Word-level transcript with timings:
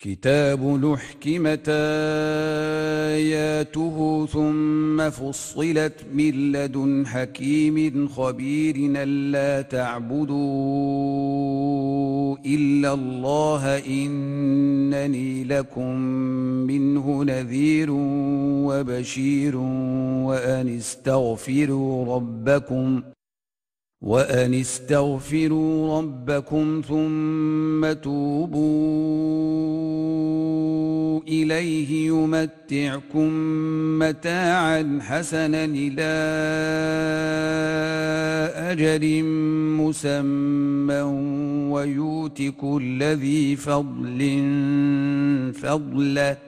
كتاب 0.00 0.62
نحكمت 0.64 1.68
آياته 3.18 4.26
ثم 4.26 5.10
فصلت 5.10 6.06
من 6.14 6.52
لدن 6.52 7.06
حكيم 7.06 8.08
خبير 8.08 8.74
ألا 8.78 9.62
تعبدوا 9.62 10.38
إلا 12.46 12.94
الله 12.94 13.78
إنني 13.78 15.44
لكم 15.44 15.96
منه 16.70 17.24
نذير 17.24 17.88
وبشير 17.90 19.56
وأن 20.26 20.76
استغفروا 20.76 22.16
ربكم 22.16 23.00
ۖ 23.00 23.17
وأن 24.00 24.54
استغفروا 24.54 25.98
ربكم 25.98 26.82
ثم 26.88 27.92
توبوا 27.92 28.58
إليه 31.28 32.06
يمتعكم 32.06 33.28
متاعا 33.98 34.98
حسنا 35.02 35.64
إلى 35.64 36.08
أجل 38.70 39.24
مسمى 39.82 41.00
ويؤت 41.72 42.42
كل 42.60 43.02
ذي 43.02 43.56
فضل 43.56 44.18
فضله 45.62 46.47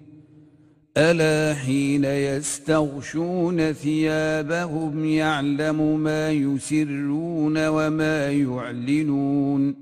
ألا 0.97 1.53
حين 1.55 2.05
يستغشون 2.05 3.73
ثيابهم 3.73 5.05
يعلم 5.05 5.99
ما 5.99 6.31
يسرون 6.31 7.67
وما 7.67 8.31
يعلنون 8.31 9.75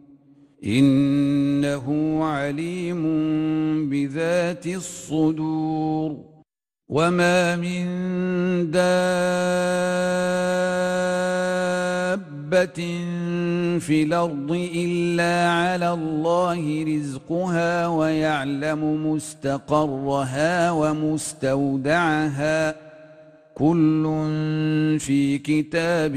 إنه 0.65 2.19
عليم 2.23 3.03
بذات 3.89 4.67
الصدور 4.67 6.17
وما 6.89 7.55
من 7.55 7.85
دابة 8.71 9.89
دابة 12.49 12.81
في 13.79 14.03
الأرض 14.03 14.51
إلا 14.75 15.49
على 15.51 15.93
الله 15.93 16.83
رزقها 16.83 17.87
ويعلم 17.87 19.11
مستقرها 19.11 20.71
ومستودعها 20.71 22.09
كل 23.55 24.03
في 24.99 25.37
كتاب 25.37 26.15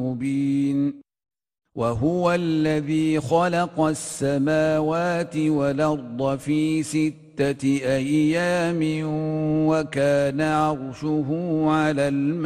مبين 0.00 0.94
وهو 1.74 2.34
الذي 2.34 3.20
خلق 3.20 3.80
السماوات 3.80 5.36
والأرض 5.36 6.38
في 6.38 6.82
ست 6.82 7.23
ستة 7.34 7.80
أيام 7.84 8.80
وكان 9.66 10.40
عرشه 10.40 11.26
على 11.66 12.08
الماء 12.08 12.44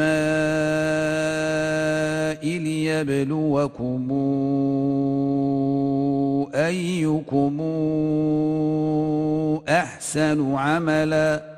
ليبلوكم 2.58 4.08
أيكم 6.54 7.60
أحسن 9.68 10.54
عملاً 10.54 11.57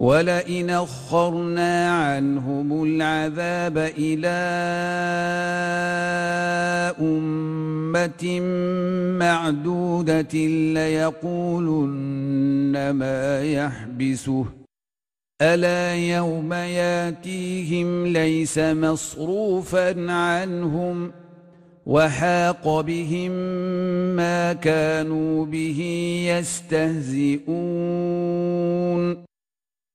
ولئن 0.00 0.70
اخرنا 0.70 1.90
عنهم 1.90 2.84
العذاب 2.84 3.78
إلى 3.78 4.28
امه 7.00 8.40
معدوده 9.18 10.38
ليقولن 10.74 12.90
ما 12.90 13.42
يحبسه 13.42 14.44
الا 15.42 15.94
يوم 15.94 16.52
ياتيهم 16.52 18.06
ليس 18.06 18.58
مصروفا 18.58 20.12
عنهم 20.12 21.12
وحاق 21.86 22.80
بهم 22.80 23.30
ما 24.16 24.52
كانوا 24.52 25.46
به 25.46 25.80
يستهزئون 26.28 27.44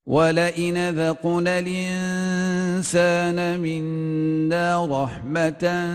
ولئن 0.09 0.89
ذقنا 0.89 1.59
الإنسان 1.59 3.59
منا 3.59 4.85
رحمة 4.85 5.87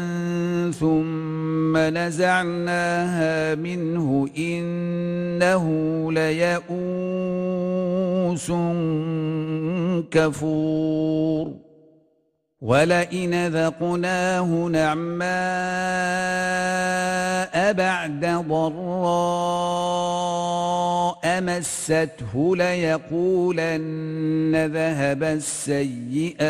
ثم 0.80 1.76
نزعناها 1.76 3.54
منه 3.54 4.28
إنه 4.38 5.64
ليئوس 6.12 6.72
كفور 10.10 11.52
ولئن 12.64 13.46
ذقناه 13.46 14.48
نعماء 14.72 15.24
بعد 17.72 18.26
ضراء 18.48 18.84
مسته 21.40 22.56
ليقولن 22.56 23.86
ذهب 24.72 25.22
السيئات 25.22 26.44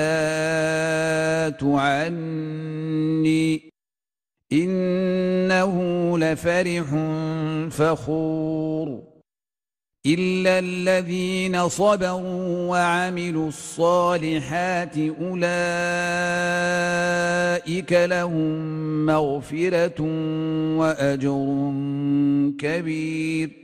عني 1.65 3.61
إنه 4.53 5.75
لفرح 6.19 6.85
فخور 7.71 9.14
إلا 10.07 10.59
الذين 10.59 11.69
صبروا 11.69 12.69
وعملوا 12.69 13.49
الصالحات 13.49 14.97
أولئك 14.99 15.43
لهم 17.93 19.07
مغفرة 19.07 20.01
وأجر 20.79 21.73
كبير 22.59 23.64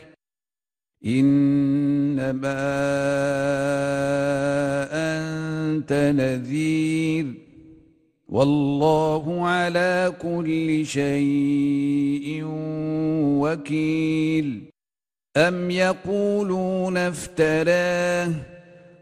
إنما 1.05 2.61
أنت 4.91 5.93
نذير 6.15 7.25
والله 8.29 9.47
على 9.47 10.13
كل 10.21 10.85
شيء 10.85 12.43
وكيل 13.41 14.63
أم 15.37 15.71
يقولون 15.71 16.97
افتراه 16.97 18.31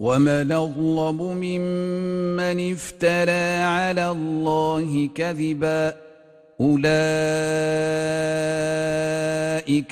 ومن 0.00 0.52
اظلم 0.52 1.22
ممن 1.22 2.72
افترى 2.72 3.62
على 3.62 4.10
الله 4.10 5.08
كذبا 5.14 5.94
اولئك 6.60 6.84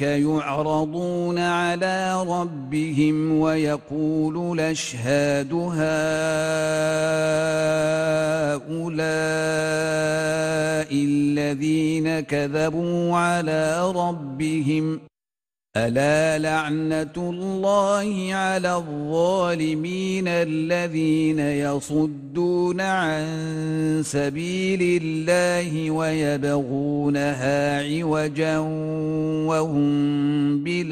يعرضون 0.03 1.39
على 1.39 2.23
ربهم 2.23 3.41
ويقول 3.41 4.61
الاشهاد 4.61 5.53
هؤلاء 5.53 5.79
الذين 10.93 12.21
كذبوا 12.21 13.17
على 13.17 13.93
ربهم 13.93 15.01
ألا 15.77 16.39
لعنة 16.39 17.13
الله 17.17 18.35
على 18.35 18.77
الظالمين 18.77 20.29
الذين 20.29 21.39
يصدون 21.39 22.81
عن 22.81 23.27
سبيل 24.05 25.03
الله 25.03 25.91
ويبغونها 25.91 27.83
عوجا 27.83 28.59
وهم 29.49 29.89
بالآخرة 30.65 30.91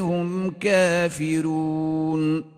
هم 0.00 0.50
كافرون 0.50 2.57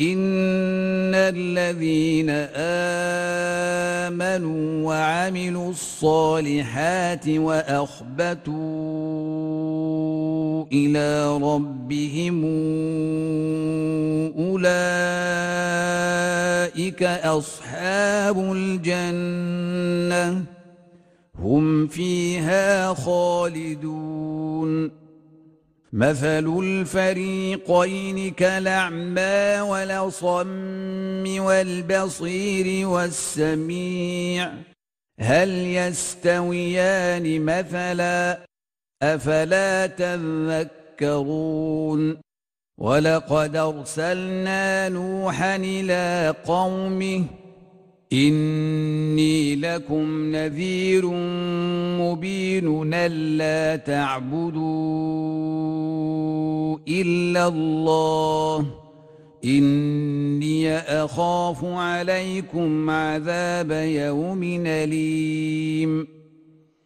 إن 0.00 1.14
الذين 1.14 2.30
آمنوا 4.10 4.86
وعملوا 4.86 5.70
الصالحات 5.70 7.28
وأخبتوا 7.28 8.54
إلى 10.72 11.36
ربهم 11.36 12.44
أولئك 14.38 14.72
أصحاب 17.02 18.52
الجنة 18.52 20.44
هم 21.38 21.86
فيها 21.86 22.94
خالدون 22.94 25.03
مثل 25.94 26.58
الفريقين 26.62 28.30
كالأعمى 28.30 29.60
والأصم 29.60 31.44
والبصير 31.44 32.88
والسميع. 32.88 34.52
هل 35.20 35.50
يستويان 35.50 37.44
مثلا؟ 37.44 38.46
أفلا 39.02 39.86
تذكرون. 40.96 42.16
ولقد 42.78 43.56
أرسلنا 43.56 44.88
نوحا 44.88 45.56
إلى 45.56 46.34
قومه 46.46 47.24
إني 48.14 49.56
لكم 49.56 50.36
نذير 50.36 51.06
مبين 52.00 52.94
ألا 52.94 53.76
تعبدوا 53.76 54.64
إلا 56.88 57.48
الله. 57.48 58.66
إني 59.44 60.76
أخاف 60.78 61.64
عليكم 61.64 62.90
عذاب 62.90 63.70
يوم 63.70 64.42
أليم. 64.66 66.13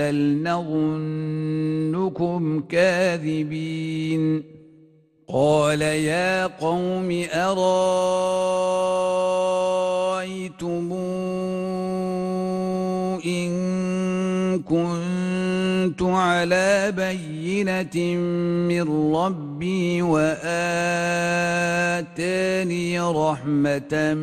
بل 0.00 0.42
نظنكم 0.42 2.40
كاذبين 2.68 4.42
قال 5.28 5.82
يا 5.82 6.46
قوم 6.46 7.24
أرايتم 7.34 9.19
على 16.02 16.92
بينة 16.96 18.16
من 18.68 19.14
ربي 19.14 20.02
وآتاني 20.02 20.40
رحمة 23.00 24.14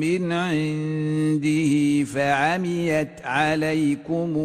من 0.00 0.32
عنده 0.32 2.04
فعميت 2.04 3.08
عليكم 3.24 4.36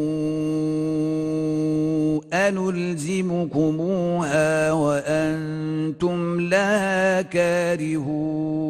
أنلزمكموها 3.38 4.72
وأنتم 4.72 6.41
لا 6.41 7.22
كارهون 7.22 8.67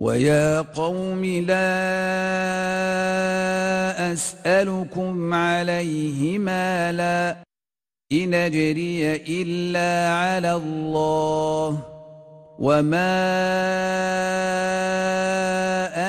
ويا 0.00 0.60
قوم 0.60 1.24
لا 1.24 1.72
أسألكم 4.12 5.34
عليه 5.34 6.38
مالا 6.38 7.36
إن 8.12 8.34
أجري 8.34 9.16
إلا 9.16 10.14
على 10.14 10.52
الله 10.54 11.82
وما 12.58 13.16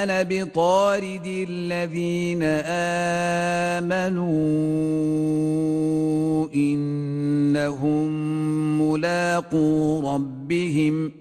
أنا 0.04 0.24
بطارد 0.24 1.46
الذين 1.50 2.44
آمنوا 3.84 4.32
إنهم 6.56 8.12
ملاقو 8.82 10.00
ربهم 10.14 11.21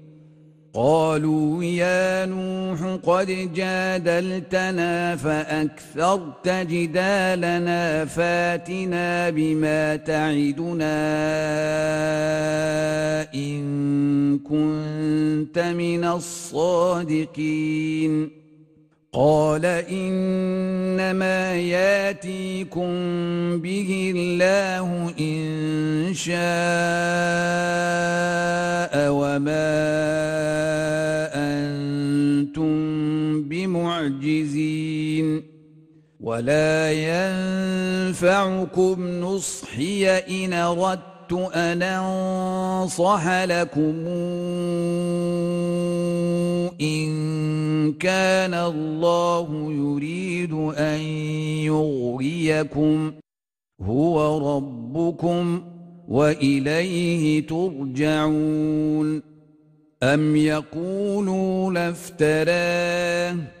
قالوا 0.73 1.63
يا 1.63 2.25
نوح 2.25 2.99
قد 3.03 3.53
جادلتنا 3.53 5.15
فأكثرت 5.15 6.49
جدالنا 6.49 8.05
فاتنا 8.05 9.29
بما 9.29 9.95
تعدنا 9.95 11.01
إن 13.35 14.39
كنت 14.39 15.59
من 15.59 16.03
الصادقين 16.03 17.61
قال 19.13 19.65
إنما 19.65 21.55
ياتيكم 21.55 22.91
به 23.59 24.13
الله 24.15 25.13
إن 25.19 26.13
شاء 26.15 26.39
وما 29.11 29.67
أنتم 31.35 32.71
بمعجزين 33.43 35.43
ولا 36.19 36.91
ينفعكم 38.11 39.07
نصحي 39.19 40.09
إن 40.09 40.53
أن 41.33 41.83
أنصح 41.83 43.27
لكم 43.27 44.07
إن 46.81 47.93
كان 47.93 48.53
الله 48.53 49.71
يريد 49.71 50.53
أن 50.77 50.99
يغويكم 51.65 53.11
هو 53.81 54.37
ربكم 54.57 55.63
وإليه 56.07 57.47
ترجعون. 57.47 59.21
أم 60.03 60.35
يقولون 60.35 61.77
افتراه؟ 61.77 63.60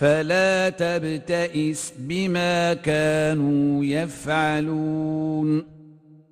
فلا 0.00 0.68
تبتئس 0.68 1.92
بما 1.98 2.74
كانوا 2.74 3.84
يفعلون. 3.84 5.64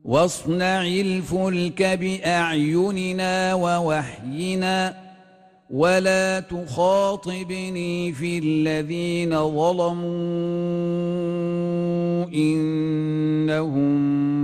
واصنع 0.05 0.87
الفلك 0.87 1.83
بأعيننا 1.83 3.55
ووحينا 3.55 4.95
ولا 5.71 6.41
تخاطبني 6.41 8.13
في 8.13 8.39
الذين 8.39 9.31
ظلموا 9.31 10.09
إنهم 12.35 13.93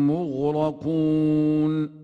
مغرقون. 0.07 2.04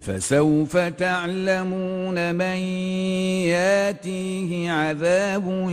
فسوف 0.00 0.76
تعلمون 0.76 2.34
من 2.34 2.56
ياتيه 3.50 4.70
عذاب 4.70 5.70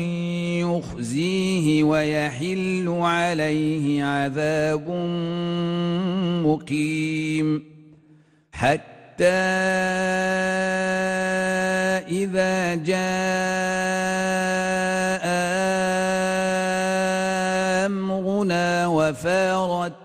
يخزيه 0.61 1.83
ويحل 1.83 2.97
عليه 3.01 4.03
عذاب 4.03 4.89
مقيم. 6.45 7.63
حتى 8.51 9.25
إذا 12.09 12.75
جاء 12.75 13.05
أمرنا 17.85 18.87
وفارت 18.87 20.04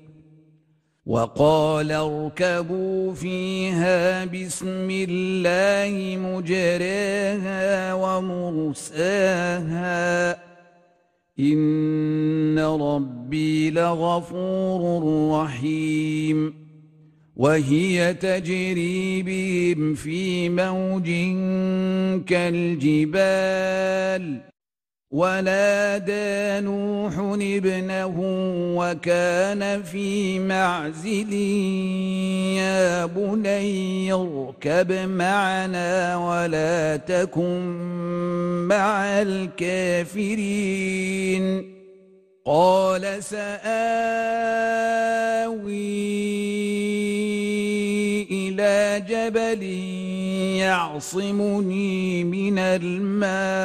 وقال 1.05 1.91
اركبوا 1.91 3.13
فيها 3.13 4.25
بسم 4.25 4.87
الله 4.91 6.17
مجريها 6.17 7.93
ومرساها. 7.93 9.51
إن 11.39 12.59
ربي 12.59 13.71
لغفور 13.71 15.31
رحيم. 15.41 16.61
وهي 17.35 18.13
تجري 18.13 19.23
بهم 19.23 19.93
في 19.93 20.49
موج 20.49 21.09
كالجبال. 22.27 24.50
ونادى 25.11 26.61
نوح 26.65 27.13
ابنه 27.41 28.15
وكان 28.77 29.83
في 29.83 30.39
معزل 30.39 31.33
يا 32.55 33.05
بني 33.05 34.13
اركب 34.13 34.91
معنا 34.91 36.17
ولا 36.17 36.97
تكن 36.97 37.59
مع 38.67 39.21
الكافرين. 39.21 40.61
قال 42.45 43.23
سآوي 43.23 43.51
إلى 48.31 49.03
جبل 49.09 49.63
يعصمني 50.57 52.23
من 52.23 52.59
الماء. 52.59 53.61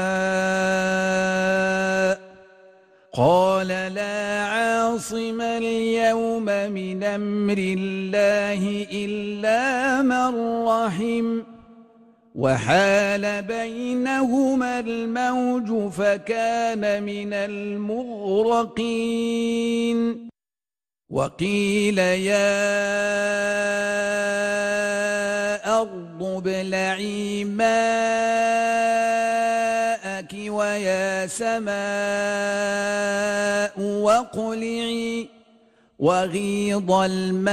قال 3.13 3.69
لا 3.69 4.45
عاصم 4.45 5.41
اليوم 5.41 6.45
من 6.45 7.05
أمر 7.05 7.59
الله 7.59 8.87
إلا 8.93 10.03
من 10.03 10.35
رحم. 10.69 11.56
وحال 12.37 13.43
بينهما 13.43 14.81
الموج 14.81 15.93
فكان 15.93 17.03
من 17.03 17.33
المغرقين. 17.33 18.77
وقيل 21.11 21.99
يا 21.99 22.57
أرض 25.81 26.23
ابلعي 26.23 27.45
ماءك 27.45 27.67
ويا 30.35 31.27
سماء 31.27 31.77
واقلعي 33.81 35.36
وغيض 35.99 36.91
الماء 36.93 37.47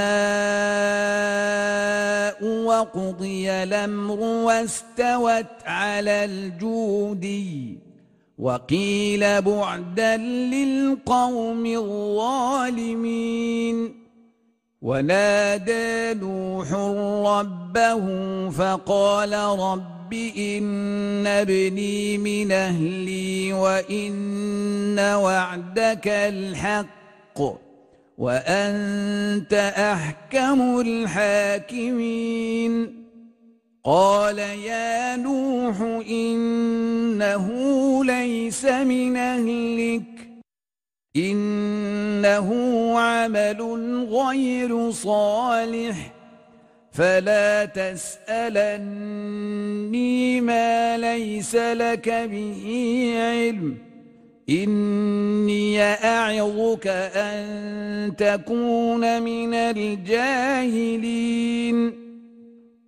وقضي 2.44 3.50
الأمر 3.50 4.20
واستوت 4.20 5.46
على 5.66 6.24
الجودي 6.24 7.78
وقيل 8.38 9.42
بعدا 9.42 10.16
للقوم 10.16 11.66
الظالمين. 11.66 13.24
ونادى 14.82 16.14
نوح 16.20 16.72
ربه 17.32 18.04
فقال 18.50 19.32
رب 19.58 20.12
إن 20.36 21.26
ابني 21.26 22.18
من 22.18 22.52
أهلي 22.52 23.52
وإن 23.52 24.98
وعدك 24.98 26.08
الحق. 26.08 27.40
وأنت 28.18 29.52
أحكم 29.76 30.80
الحاكمين. 30.80 32.24
قال 33.84 34.38
يا 34.38 35.16
نوح 35.16 35.80
إنه 36.08 37.50
ليس 38.04 38.64
من 38.64 39.16
أهلك 39.16 40.28
إنه 41.16 42.48
عمل 42.98 43.62
غير 44.10 44.90
صالح 44.90 46.12
فلا 46.92 47.64
تسألني 47.64 48.80
ما 50.40 50.98
ليس 50.98 51.54
لك 51.54 52.08
به 52.08 52.64
علم. 53.18 53.93
إني 54.50 55.82
أعظك 55.82 56.86
أن 57.16 58.16
تكون 58.16 59.22
من 59.22 59.54
الجاهلين. 59.54 61.14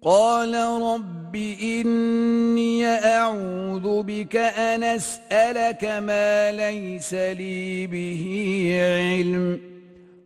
قال 0.02 0.54
رب 0.82 1.36
إني 1.62 2.86
أعوذ 2.86 4.02
بك 4.02 4.36
أن 4.36 4.82
أسألك 4.82 5.84
ما 5.84 6.52
ليس 6.52 7.14
لي 7.14 7.86
به 7.86 8.24
علم. 8.80 9.75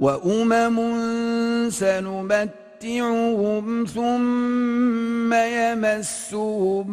وأمم 0.00 0.80
سنمتعهم 1.70 3.64
ثم 3.84 5.34
يمسهم 5.34 6.90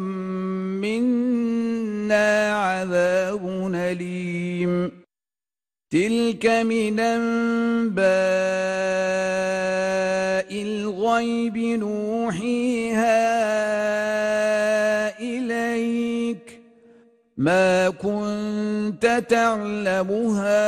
منا 0.81 2.53
عذاب 2.55 3.71
أليم 3.75 4.91
تلك 5.91 6.45
من 6.45 6.99
أنباء 6.99 8.07
الغيب 10.51 11.57
نوحيها 11.57 13.17
إليك 15.19 16.59
ما 17.37 17.89
كنت 17.89 19.23
تعلمها 19.29 20.67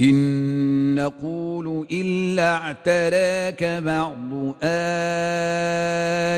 إن 0.00 0.94
نقول 0.94 1.86
إلا 1.92 2.54
اعتراك 2.54 3.64
بعض 3.64 4.54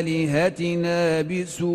آلهتنا 0.05 1.23
بسوء. 1.23 1.69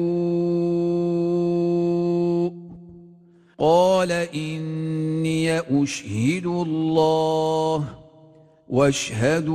قال 3.60 4.12
إني 4.12 5.60
أشهد 5.60 6.46
الله 6.46 8.03
واشهدوا 8.74 9.54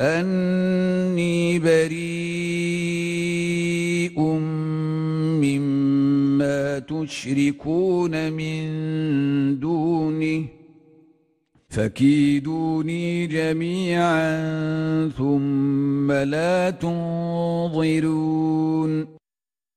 أني 0.00 1.58
بريء 1.58 1.94
مما 5.38 6.78
تشركون 6.78 8.32
من 8.32 8.64
دونه 9.60 10.44
فكيدوني 11.68 13.26
جميعا 13.26 14.28
ثم 15.08 16.12
لا 16.12 16.70
تنظرون. 16.70 18.04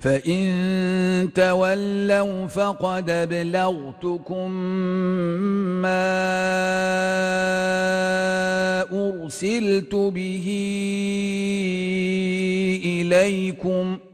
فإن 0.00 1.28
تولوا 1.34 2.46
فقد 2.46 3.10
ابلغتكم 3.10 4.50
ما 5.82 6.20
أرسلت 8.92 9.94
به 9.94 10.46
إليكم 12.84 13.96
ۖ 14.06 14.10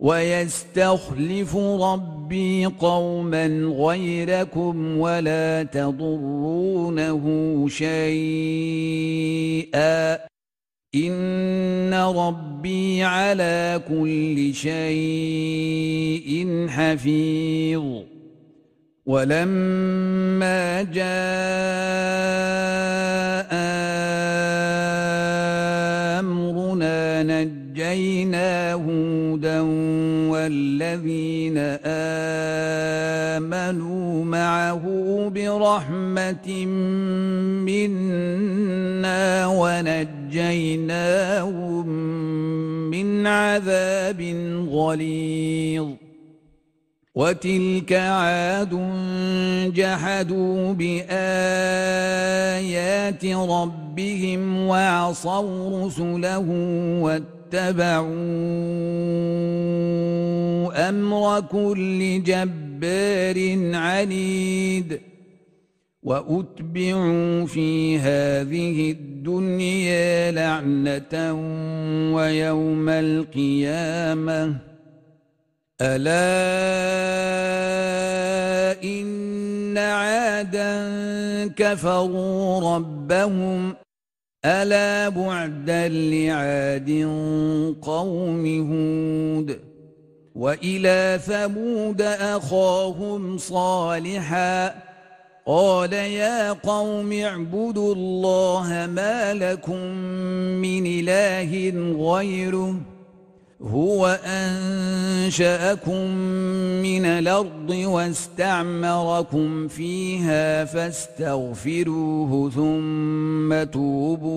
ويستخلف 0.00 1.56
ربي 1.56 2.66
قوما 2.66 3.46
غيركم 3.78 4.98
ولا 4.98 5.62
تضرونه 5.62 7.24
شيئا 7.68 8.70
ان 10.94 11.94
ربي 11.94 13.02
على 13.02 13.80
كل 13.88 14.54
شيء 14.54 16.30
حفيظ 16.68 17.84
ولما 19.06 20.82
جاء 20.82 21.10
امرنا 26.20 27.22
نجينا 27.22 28.72
هودا 28.72 29.60
والذين 30.30 31.58
آمنوا 33.36 34.24
معه 34.24 34.82
برحمة 35.34 36.66
منا 37.66 39.46
ونجيناهم 40.30 41.86
من 42.90 43.26
عذاب 43.26 44.20
غليظ. 44.70 45.88
وتلك 47.14 47.92
عاد 47.92 48.70
جحدوا 49.74 50.72
بآيات 50.72 51.10
ربهم 53.24 54.66
وعصوا 54.66 55.86
رسله 55.86 56.48
واتبعوا 57.02 58.08
أمر 60.88 61.40
كل 61.40 62.22
جبار 62.22 63.38
عنيد. 63.74 65.00
وأتبعوا 66.02 67.46
في 67.46 67.98
هذه 67.98 68.90
الدنيا 68.90 70.30
لعنة 70.30 71.32
ويوم 72.16 72.88
القيامة. 72.88 74.56
ألا 75.80 76.20
إن 78.84 79.78
عادا 79.78 80.90
كفروا 81.56 82.76
ربهم. 82.76 83.74
ألا 84.44 85.08
بعدا 85.08 85.88
لعاد 85.88 86.90
قوم 87.82 88.46
هود. 88.70 89.60
وإلى 90.34 91.20
ثمود 91.26 92.02
أخاهم 92.02 93.38
صالحا. 93.38 94.89
قال 95.50 95.92
يا 95.92 96.52
قوم 96.52 97.12
اعبدوا 97.12 97.94
الله 97.94 98.88
ما 98.94 99.34
لكم 99.34 99.84
من 100.62 100.86
إله 100.86 101.70
غيره 102.10 102.74
هو 103.62 104.20
أنشأكم 104.24 106.06
من 106.82 107.04
الأرض 107.04 107.70
واستعمركم 107.70 109.68
فيها 109.68 110.64
فاستغفروه 110.64 112.50
ثم 112.50 113.62
توبوا 113.70 114.36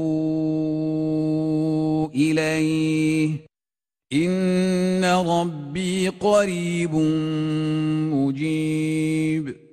إليه. 2.10 3.30
إن 4.14 5.06
ربي 5.06 6.10
قريب 6.10 6.96
مجيب. 8.14 9.73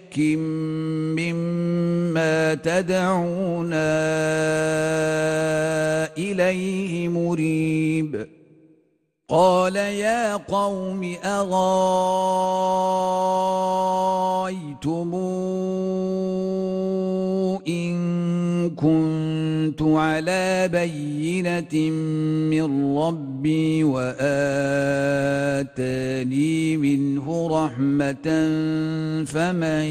مما 1.17 2.53
تدعونا 2.53 3.91
إليه 6.17 7.07
مريب 7.09 8.27
قال 9.29 9.75
يا 9.75 10.35
قوم 10.35 11.15
أغايتم 11.23 11.61
إن 17.67 18.69
كنت 18.69 19.10
على 19.81 20.67
بينة 20.67 21.91
من 22.49 22.97
ربي 22.97 23.83
وآتاني 23.83 24.17
منه 26.77 27.47
رحمة 27.51 28.27
فمن 29.25 29.85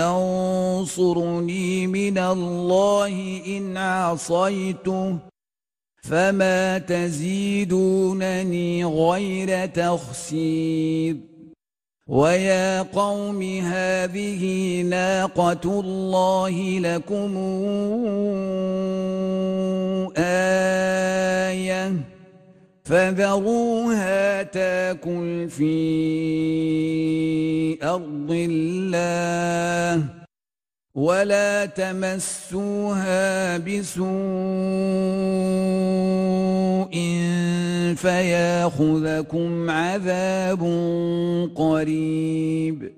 ينصرني 0.00 1.86
من 1.86 2.18
الله 2.18 3.42
إن 3.46 3.76
عصيته 3.76 5.18
فما 6.02 6.78
تزيدونني 6.78 8.84
غير 8.84 9.66
تخسير 9.66 11.35
ويا 12.06 12.82
قوم 12.82 13.42
هذه 13.42 14.82
ناقة 14.82 15.80
الله 15.80 16.78
لكم 16.78 17.36
آية 20.16 21.92
فذروها 22.84 24.42
تاكل 24.42 25.48
في 25.50 25.78
أرض 27.82 28.30
الله 28.30 30.04
ولا 30.94 31.66
تمسوها 31.66 33.58
بسوء 33.58 35.25
فياخذكم 37.96 39.70
عذاب 39.70 40.60
قريب. 41.54 42.92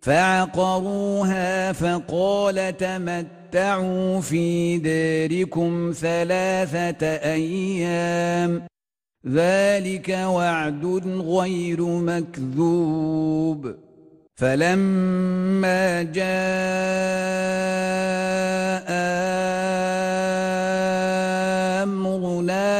فعقروها 0.00 1.72
فقال 1.72 2.76
تمتعوا 2.76 4.20
في 4.20 4.78
داركم 4.78 5.92
ثلاثة 6.00 7.06
أيام. 7.06 8.62
ذلك 9.28 10.08
وعد 10.08 10.84
غير 11.06 11.82
مكذوب. 11.82 13.74
فلما 14.34 16.02
جاء 16.02 16.32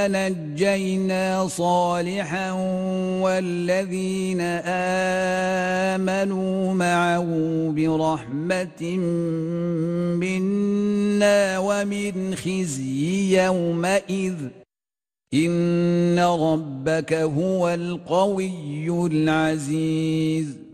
امرنا 0.06 0.28
نجينا 0.28 1.48
صالحا 1.48 2.52
والذين 3.22 4.40
امنوا 6.00 6.74
معه 6.74 7.26
برحمه 7.76 8.82
منا 10.16 11.58
ومن 11.58 12.34
خزي 12.34 13.44
يومئذ 13.44 14.34
ان 15.34 16.18
ربك 16.18 17.12
هو 17.12 17.68
القوي 17.68 19.06
العزيز 19.06 20.71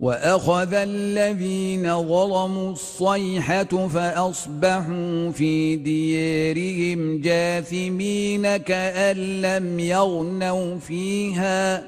واخذ 0.00 0.74
الذين 0.74 2.02
ظلموا 2.02 2.72
الصيحه 2.72 3.88
فاصبحوا 3.88 5.30
في 5.30 5.76
ديارهم 5.76 7.20
جاثمين 7.20 8.56
كان 8.56 9.16
لم 9.42 9.80
يغنوا 9.80 10.78
فيها 10.78 11.84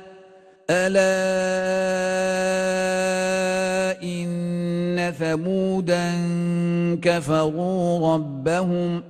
الا 0.71 1.23
ان 4.03 5.13
ثمودا 5.19 6.13
كفروا 7.03 8.15
ربهم 8.15 9.03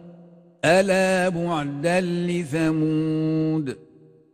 الا 0.64 1.28
بعدا 1.28 2.00
لثمود 2.00 3.87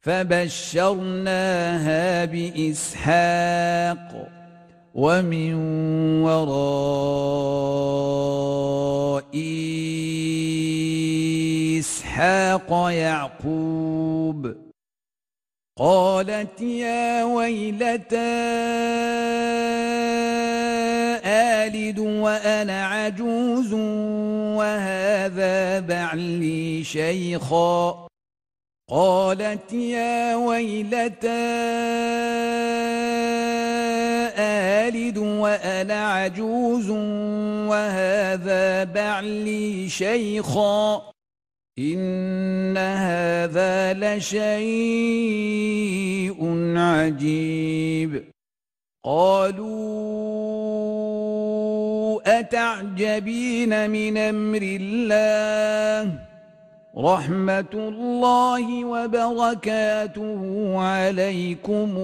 فبشرناها 0.00 1.64
بإسحاق 2.24 3.98
ومن 4.94 5.54
وراء 6.22 7.58
إسحاق 11.78 12.90
يعقوب 12.90 14.56
قالت 15.78 16.60
يا 16.60 17.24
ويلتى 17.24 18.16
آلد 21.24 21.98
وأنا 21.98 22.86
عجوز 22.86 23.72
وهذا 24.58 25.80
بعلي 25.80 26.84
شيخا 26.84 28.07
قالت 28.90 29.72
يا 29.72 30.36
ويلتى 30.36 31.28
آلد 34.88 35.18
وأنا 35.18 36.12
عجوز 36.12 36.90
وهذا 37.68 38.84
بعلي 38.84 39.88
شيخا 39.88 41.12
إن 41.78 42.76
هذا 42.76 43.92
لشيء 43.92 44.38
عجيب. 46.76 48.24
قالوا 49.04 49.98
أتعجبين 52.38 53.90
من 53.90 54.18
أمر 54.18 54.62
الله؟ 54.62 56.27
رحمة 56.98 57.72
الله 57.74 58.84
وبركاته 58.84 60.72
عليكم 60.78 61.96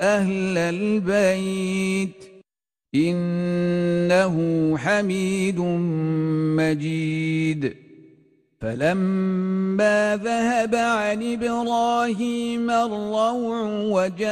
أهل 0.00 0.58
البيت. 0.58 2.24
إنه 2.94 4.36
حميد 4.78 5.60
مجيد. 6.58 7.76
فلما 8.60 10.20
ذهب 10.24 10.74
عن 10.74 11.32
إبراهيم 11.32 12.70
الروع 12.70 13.62
وجاءته 13.82 14.28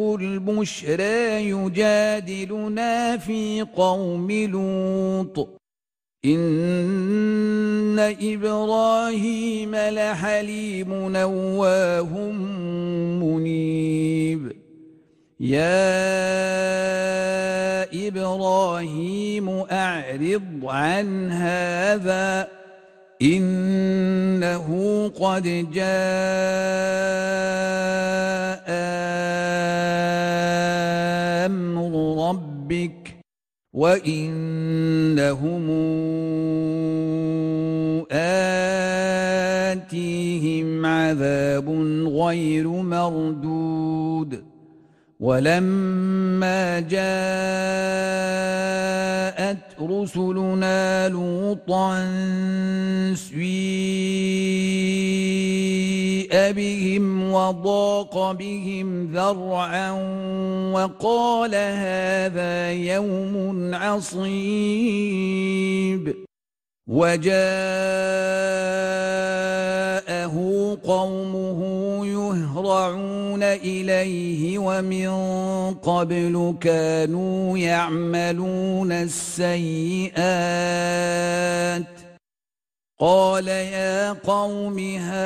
البشرى 0.00 1.50
يجادلنا 1.50 3.16
في 3.16 3.66
قوم 3.76 4.30
لوط. 4.30 5.60
إن 6.24 7.98
إبراهيم 8.20 9.76
لحليم 9.76 11.12
نواه 11.12 12.18
منيب. 13.22 14.52
يا 15.40 15.80
إبراهيم 18.08 19.48
أعرض 19.48 20.60
عن 20.64 21.30
هذا. 21.32 22.59
إنه 23.22 24.66
قد 25.08 25.70
جاء 25.72 25.90
أمر 31.46 31.92
ربك 32.28 33.16
وإنهم 33.72 35.70
آتيهم 39.70 40.86
عذاب 40.86 41.68
غير 42.08 42.68
مردود. 42.68 44.44
ولما 45.20 46.80
جاءت 46.80 47.00
رسلنا 49.90 51.08
لوطا 51.08 52.04
سيء 53.14 53.40
بهم 56.52 57.32
وضاق 57.32 58.32
بهم 58.32 59.12
ذرعا 59.12 59.90
وقال 60.72 61.54
هذا 61.54 62.72
يوم 62.72 63.74
عصيب. 63.74 65.20
وجاءه 70.30 70.78
قومه 70.84 71.60
يهرعون 72.06 73.42
إليه 73.42 74.58
ومن 74.58 75.10
قبل 75.74 76.54
كانوا 76.60 77.58
يعملون 77.58 78.92
السيئات 78.92 80.20
قال 83.00 83.48
يا 83.48 84.12
قوم 84.12 84.78
هؤلاء 84.78 85.20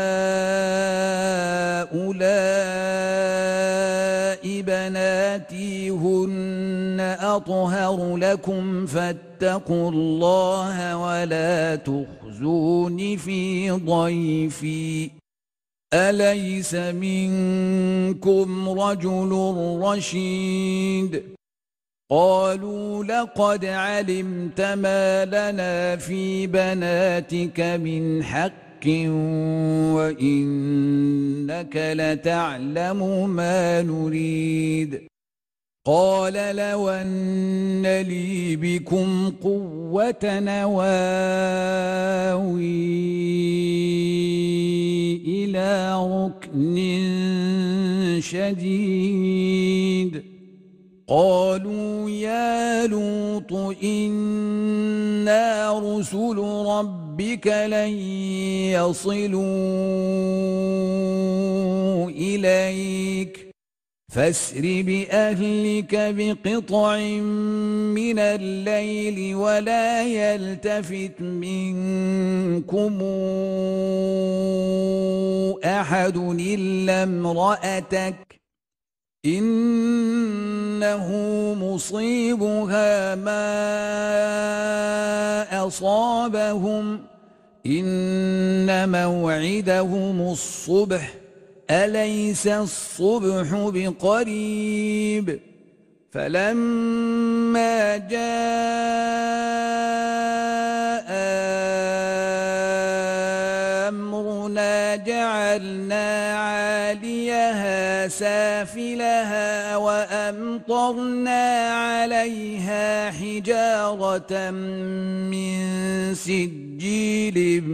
بناتي 4.61 5.91
هن 5.91 7.17
أطهر 7.21 8.17
لكم 8.17 8.87
فاتقوا 8.87 9.91
الله 9.91 10.97
ولا 10.97 11.77
تخزون 11.77 13.17
في 13.17 13.71
ضيفي. 13.71 15.11
أليس 15.95 16.75
منكم 16.75 18.69
رجل 18.69 19.31
رشيد؟ 19.83 21.23
قالوا 22.15 23.05
لقد 23.05 23.65
علمت 23.65 24.61
ما 24.61 25.25
لنا 25.25 25.97
في 25.97 26.47
بناتك 26.47 27.61
من 27.61 28.23
حق 28.25 28.87
وإنك 29.95 31.77
لتعلم 31.77 33.31
ما 33.31 33.83
نريد. 33.83 35.03
قال 35.87 36.57
لو 36.57 36.89
أن 36.89 37.83
لي 37.83 38.57
بكم 38.57 39.31
قوة 39.43 40.25
نواوي 40.25 40.85
إلى 45.27 45.95
ركن 45.97 46.77
شديد. 48.21 49.55
قالوا 51.15 52.11
يا 52.11 52.87
لوط 52.87 53.53
إنا 53.83 55.79
رسل 55.79 56.39
ربك 56.67 57.47
لن 57.47 57.89
يصلوا 58.75 59.41
إليك 62.11 63.49
فاسر 64.13 64.61
بأهلك 64.63 65.95
بقطع 65.95 66.97
من 67.95 68.19
الليل 68.19 69.35
ولا 69.35 70.03
يلتفت 70.03 71.21
منكم 71.21 73.03
أحد 75.65 76.17
إلا 76.41 77.03
امرأتك 77.03 78.35
إنه 80.75 81.09
مصيبها 81.61 83.15
ما 83.15 83.47
أصابهم. 85.67 87.01
إن 87.67 88.89
موعدهم 88.89 90.33
الصبح 90.33 91.15
أليس 91.71 92.47
الصبح 92.47 93.47
بقريب؟ 93.53 95.41
فلما 96.13 97.97
جاء 97.97 98.25
أمرنا 103.89 104.97
جعلنا 104.97 106.37
عاليها 106.37 108.09
سافلها. 108.09 109.64
وأمطرنا 110.85 111.71
عليها 111.71 113.11
حجارة 113.11 114.51
من 115.31 116.15
سجيل 116.15 117.65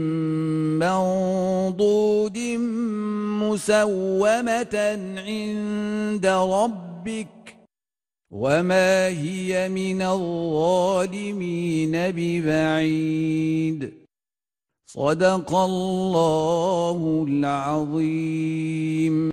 منضود 0.78 2.38
مسومة 3.42 4.76
عند 5.26 6.26
ربك 6.26 7.56
وما 8.30 9.08
هي 9.08 9.68
من 9.68 10.02
الظالمين 10.02 11.92
ببعيد. 11.92 13.92
صدق 14.86 15.54
الله 15.54 17.26
العظيم. 17.28 19.30